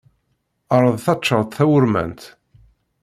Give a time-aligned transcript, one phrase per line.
[0.75, 2.21] Ɛṛeḍ taččart tawurmant.